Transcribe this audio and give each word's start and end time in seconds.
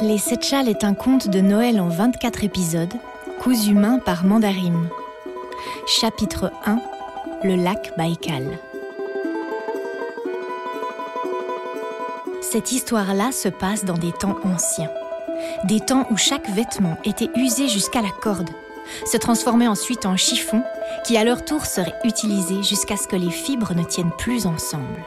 Les 0.00 0.18
Sept 0.18 0.44
Châles 0.44 0.68
est 0.68 0.84
un 0.84 0.94
conte 0.94 1.28
de 1.28 1.40
Noël 1.40 1.80
en 1.80 1.88
24 1.88 2.44
épisodes, 2.44 2.92
cousu 3.40 3.74
main 3.74 3.98
par 3.98 4.24
Mandarim. 4.24 4.88
Chapitre 5.88 6.52
1 6.66 6.78
Le 7.42 7.56
lac 7.56 7.92
Baïkal. 7.96 8.44
Cette 12.40 12.70
histoire-là 12.70 13.32
se 13.32 13.48
passe 13.48 13.84
dans 13.84 13.98
des 13.98 14.12
temps 14.12 14.36
anciens. 14.44 14.90
Des 15.64 15.80
temps 15.80 16.06
où 16.12 16.16
chaque 16.16 16.48
vêtement 16.48 16.96
était 17.04 17.30
usé 17.34 17.66
jusqu'à 17.66 18.00
la 18.00 18.10
corde, 18.22 18.50
se 19.04 19.16
transformait 19.16 19.66
ensuite 19.66 20.06
en 20.06 20.16
chiffon 20.16 20.62
qui 21.04 21.16
à 21.16 21.24
leur 21.24 21.44
tour 21.44 21.66
serait 21.66 21.98
utilisé 22.04 22.62
jusqu'à 22.62 22.96
ce 22.96 23.08
que 23.08 23.16
les 23.16 23.30
fibres 23.30 23.74
ne 23.74 23.82
tiennent 23.82 24.14
plus 24.16 24.46
ensemble. 24.46 25.02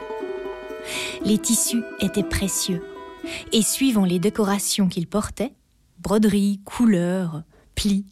Les 1.24 1.38
tissus 1.38 1.82
étaient 2.00 2.22
précieux 2.22 2.82
et 3.52 3.62
suivant 3.62 4.04
les 4.04 4.18
décorations 4.18 4.88
qu'ils 4.88 5.06
portaient, 5.06 5.54
broderies, 5.98 6.60
couleurs, 6.64 7.42
plis, 7.74 8.06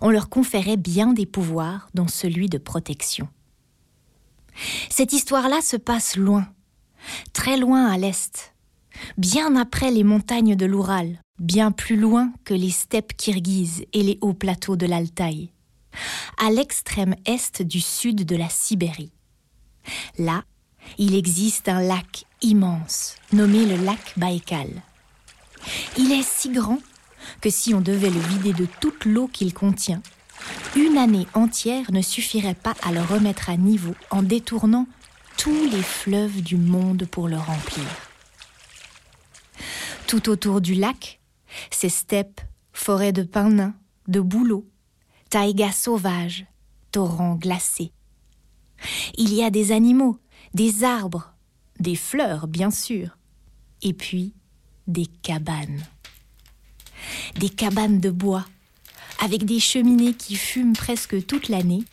on 0.00 0.10
leur 0.10 0.28
conférait 0.28 0.76
bien 0.76 1.12
des 1.12 1.26
pouvoirs, 1.26 1.88
dont 1.94 2.08
celui 2.08 2.48
de 2.48 2.58
protection. 2.58 3.28
Cette 4.90 5.12
histoire-là 5.12 5.60
se 5.62 5.76
passe 5.76 6.16
loin, 6.16 6.46
très 7.32 7.56
loin 7.56 7.90
à 7.90 7.96
l'est, 7.96 8.54
bien 9.16 9.56
après 9.56 9.90
les 9.90 10.04
montagnes 10.04 10.56
de 10.56 10.66
l'Oural, 10.66 11.20
bien 11.38 11.72
plus 11.72 11.96
loin 11.96 12.32
que 12.44 12.54
les 12.54 12.70
steppes 12.70 13.16
kirghizes 13.16 13.84
et 13.92 14.02
les 14.02 14.18
hauts 14.20 14.34
plateaux 14.34 14.76
de 14.76 14.86
l'Altaï, 14.86 15.52
à 16.38 16.50
l'extrême 16.50 17.14
est 17.26 17.62
du 17.62 17.80
sud 17.80 18.24
de 18.24 18.36
la 18.36 18.48
Sibérie. 18.48 19.12
Là, 20.18 20.44
il 20.98 21.14
existe 21.14 21.68
un 21.68 21.80
lac 21.80 22.26
immense, 22.40 23.16
nommé 23.32 23.66
le 23.66 23.76
lac 23.84 24.14
Baïkal. 24.16 24.82
Il 25.96 26.12
est 26.12 26.26
si 26.26 26.50
grand 26.50 26.78
que 27.40 27.50
si 27.50 27.74
on 27.74 27.80
devait 27.80 28.10
le 28.10 28.20
vider 28.20 28.52
de 28.52 28.66
toute 28.80 29.04
l'eau 29.04 29.28
qu'il 29.28 29.54
contient, 29.54 30.02
une 30.74 30.98
année 30.98 31.26
entière 31.34 31.92
ne 31.92 32.02
suffirait 32.02 32.54
pas 32.54 32.74
à 32.82 32.92
le 32.92 33.00
remettre 33.00 33.50
à 33.50 33.56
niveau 33.56 33.94
en 34.10 34.22
détournant 34.22 34.86
tous 35.36 35.68
les 35.70 35.82
fleuves 35.82 36.42
du 36.42 36.56
monde 36.56 37.06
pour 37.10 37.28
le 37.28 37.36
remplir. 37.36 37.84
Tout 40.06 40.28
autour 40.28 40.60
du 40.60 40.74
lac, 40.74 41.20
ces 41.70 41.88
steppes, 41.88 42.40
forêts 42.72 43.12
de 43.12 43.22
pins 43.22 43.50
nains, 43.50 43.74
de 44.08 44.20
bouleaux, 44.20 44.66
taïgas 45.30 45.72
sauvages, 45.72 46.46
torrents 46.90 47.36
glacés. 47.36 47.92
Il 49.16 49.32
y 49.32 49.42
a 49.42 49.50
des 49.50 49.72
animaux, 49.72 50.18
des 50.54 50.84
arbres, 50.84 51.32
des 51.80 51.96
fleurs 51.96 52.46
bien 52.46 52.70
sûr, 52.70 53.16
et 53.82 53.92
puis 53.92 54.34
des 54.86 55.06
cabanes. 55.06 55.82
Des 57.36 57.48
cabanes 57.48 58.00
de 58.00 58.10
bois, 58.10 58.44
avec 59.20 59.44
des 59.44 59.60
cheminées 59.60 60.14
qui 60.14 60.36
fument 60.36 60.74
presque 60.74 61.26
toute 61.26 61.48
l'année, 61.48 61.84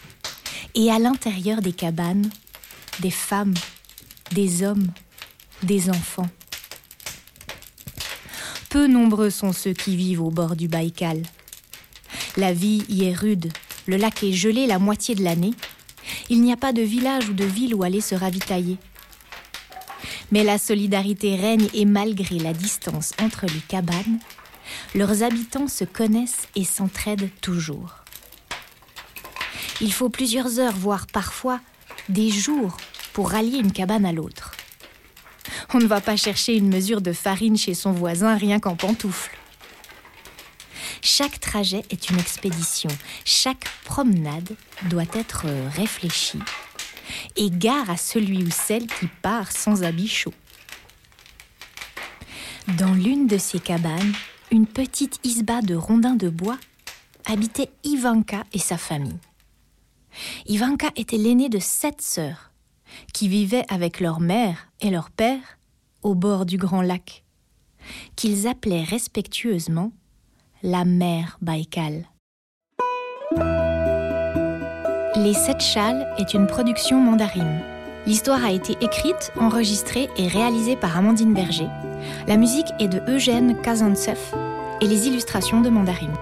et 0.75 0.91
à 0.91 0.99
l'intérieur 0.99 1.61
des 1.61 1.73
cabanes, 1.73 2.29
des 2.99 3.11
femmes, 3.11 3.55
des 4.31 4.63
hommes, 4.63 4.91
des 5.63 5.89
enfants. 5.89 6.29
Peu 8.69 8.87
nombreux 8.87 9.31
sont 9.31 9.53
ceux 9.53 9.73
qui 9.73 9.95
vivent 9.95 10.21
au 10.21 10.29
bord 10.29 10.55
du 10.55 10.67
Baïkal. 10.67 11.23
La 12.37 12.53
vie 12.53 12.83
y 12.87 13.05
est 13.05 13.15
rude, 13.15 13.51
le 13.87 13.97
lac 13.97 14.23
est 14.23 14.33
gelé 14.33 14.67
la 14.67 14.77
moitié 14.77 15.15
de 15.15 15.23
l'année, 15.23 15.53
il 16.29 16.41
n'y 16.41 16.53
a 16.53 16.57
pas 16.57 16.73
de 16.73 16.81
village 16.81 17.29
ou 17.29 17.33
de 17.33 17.45
ville 17.45 17.75
où 17.75 17.83
aller 17.83 18.01
se 18.01 18.15
ravitailler. 18.15 18.77
Mais 20.31 20.43
la 20.43 20.57
solidarité 20.57 21.35
règne 21.35 21.67
et 21.73 21.85
malgré 21.85 22.37
la 22.37 22.53
distance 22.53 23.13
entre 23.21 23.45
les 23.47 23.61
cabanes, 23.67 24.19
leurs 24.93 25.23
habitants 25.23 25.67
se 25.67 25.83
connaissent 25.83 26.47
et 26.55 26.63
s'entraident 26.63 27.29
toujours. 27.41 27.95
Il 29.81 29.91
faut 29.91 30.09
plusieurs 30.09 30.59
heures, 30.59 30.75
voire 30.75 31.07
parfois 31.07 31.59
des 32.09 32.29
jours, 32.29 32.77
pour 33.13 33.31
rallier 33.31 33.57
une 33.57 33.71
cabane 33.71 34.05
à 34.05 34.11
l'autre. 34.11 34.51
On 35.73 35.79
ne 35.79 35.87
va 35.87 36.01
pas 36.01 36.17
chercher 36.17 36.55
une 36.55 36.69
mesure 36.69 37.01
de 37.01 37.13
farine 37.13 37.57
chez 37.57 37.73
son 37.73 37.91
voisin 37.91 38.35
rien 38.35 38.59
qu'en 38.59 38.75
pantoufles. 38.75 39.38
Chaque 41.11 41.39
trajet 41.39 41.81
est 41.89 42.11
une 42.11 42.19
expédition, 42.19 42.91
chaque 43.25 43.65
promenade 43.83 44.55
doit 44.89 45.09
être 45.13 45.47
réfléchie 45.75 46.39
et 47.35 47.49
gare 47.49 47.89
à 47.89 47.97
celui 47.97 48.43
ou 48.43 48.51
celle 48.51 48.85
qui 48.85 49.07
part 49.23 49.51
sans 49.51 49.81
habit 49.81 50.07
chaud. 50.07 50.35
Dans 52.77 52.93
l'une 52.93 53.25
de 53.25 53.39
ces 53.39 53.59
cabanes, 53.59 54.13
une 54.51 54.67
petite 54.67 55.19
isba 55.23 55.63
de 55.63 55.73
rondins 55.73 56.15
de 56.15 56.29
bois 56.29 56.59
habitait 57.25 57.71
Ivanka 57.83 58.43
et 58.53 58.59
sa 58.59 58.77
famille. 58.77 59.19
Ivanka 60.45 60.91
était 60.95 61.17
l'aînée 61.17 61.49
de 61.49 61.59
sept 61.59 62.03
sœurs 62.03 62.51
qui 63.15 63.27
vivaient 63.27 63.65
avec 63.69 63.99
leur 63.99 64.19
mère 64.19 64.69
et 64.79 64.91
leur 64.91 65.09
père 65.09 65.57
au 66.03 66.13
bord 66.13 66.45
du 66.45 66.57
grand 66.57 66.83
lac, 66.83 67.23
qu'ils 68.15 68.47
appelaient 68.47 68.83
respectueusement 68.83 69.91
la 70.63 70.83
mer 70.83 71.37
Baïkal. 71.41 72.05
Les 75.15 75.33
Sept 75.33 75.61
Châles 75.61 76.07
est 76.17 76.33
une 76.33 76.47
production 76.47 76.99
mandarine. 76.99 77.61
L'histoire 78.05 78.43
a 78.43 78.51
été 78.51 78.73
écrite, 78.81 79.31
enregistrée 79.39 80.09
et 80.17 80.27
réalisée 80.27 80.75
par 80.75 80.97
Amandine 80.97 81.33
Berger. 81.33 81.67
La 82.27 82.35
musique 82.35 82.67
est 82.79 82.89
de 82.89 83.01
Eugène 83.07 83.55
Kazantsev 83.61 84.19
et 84.81 84.87
les 84.87 85.07
illustrations 85.07 85.61
de 85.61 85.69
Mandarine. 85.69 86.13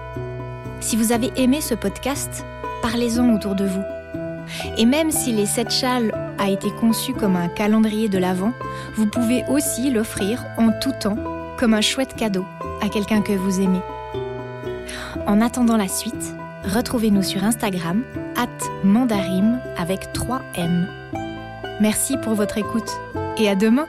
Si 0.80 0.96
vous 0.96 1.12
avez 1.12 1.32
aimé 1.36 1.60
ce 1.60 1.74
podcast, 1.74 2.44
parlez-en 2.82 3.34
autour 3.34 3.56
de 3.56 3.66
vous. 3.66 3.82
Et 4.76 4.86
même 4.86 5.10
si 5.10 5.32
les 5.32 5.46
Sept 5.46 5.70
Châles 5.70 6.12
a 6.38 6.48
été 6.48 6.70
conçu 6.80 7.12
comme 7.12 7.36
un 7.36 7.48
calendrier 7.48 8.08
de 8.08 8.18
l'Avent, 8.18 8.52
vous 8.94 9.06
pouvez 9.06 9.44
aussi 9.48 9.90
l'offrir 9.90 10.44
en 10.58 10.70
tout 10.80 10.92
temps 10.92 11.18
comme 11.58 11.74
un 11.74 11.80
chouette 11.80 12.14
cadeau 12.14 12.44
à 12.80 12.88
quelqu'un 12.88 13.20
que 13.20 13.32
vous 13.32 13.60
aimez. 13.60 13.80
En 15.26 15.40
attendant 15.40 15.76
la 15.76 15.88
suite, 15.88 16.34
retrouvez-nous 16.64 17.22
sur 17.22 17.44
Instagram, 17.44 18.02
at 18.36 18.48
mandarim 18.84 19.60
avec 19.76 20.12
3 20.12 20.42
M. 20.54 20.86
Merci 21.80 22.16
pour 22.16 22.34
votre 22.34 22.58
écoute 22.58 22.90
et 23.38 23.48
à 23.48 23.54
demain! 23.54 23.86